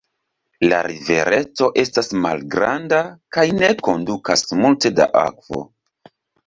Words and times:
La 0.71 0.79
rivereto 0.87 1.69
estas 1.83 2.09
malgranda 2.25 3.03
kaj 3.37 3.47
ne 3.61 3.73
kondukas 3.89 4.49
multe 4.65 4.97
da 5.03 5.11
akvo. 5.27 5.65